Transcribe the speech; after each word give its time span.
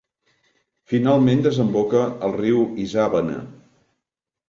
Finalment 0.93 1.45
desemboca 1.49 2.01
en 2.09 2.19
el 2.31 2.37
riu 2.41 2.67
Isàvena. 2.89 3.41